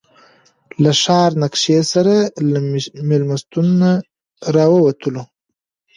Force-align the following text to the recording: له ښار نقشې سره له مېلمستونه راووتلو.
له 0.83 0.91
ښار 1.01 1.31
نقشې 1.43 1.79
سره 1.93 2.15
له 2.51 2.59
مېلمستونه 3.09 3.89
راووتلو. 4.55 5.23